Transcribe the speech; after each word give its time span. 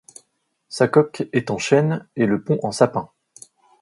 Sa 0.67 0.87
coque 0.87 1.29
est 1.31 1.51
en 1.51 1.59
chêne 1.59 2.07
et 2.15 2.25
le 2.25 2.41
pont 2.43 2.57
en 2.63 2.71
sapin. 2.71 3.11